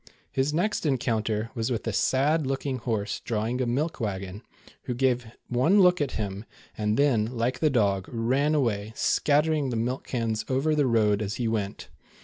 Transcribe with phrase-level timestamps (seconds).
[0.31, 4.41] His next encounter was ^with a sad looking horse drawing a milk wagon,
[4.85, 6.43] who gave one look at him,
[6.75, 11.35] and then like the dog, ran away, scattering the milk cans over the road as
[11.35, 11.89] he went.